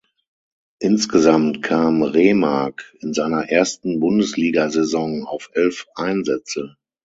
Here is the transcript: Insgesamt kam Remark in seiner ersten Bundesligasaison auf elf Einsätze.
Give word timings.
Insgesamt 0.79 1.61
kam 1.61 2.01
Remark 2.01 2.91
in 3.01 3.13
seiner 3.13 3.49
ersten 3.51 3.99
Bundesligasaison 3.99 5.25
auf 5.27 5.51
elf 5.53 5.85
Einsätze. 5.93 6.75